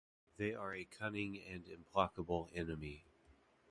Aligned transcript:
They 0.37 0.55
are 0.55 0.73
a 0.73 0.85
cunning 0.85 1.39
and 1.43 1.67
implacable 1.67 2.49
enemy. 2.55 3.05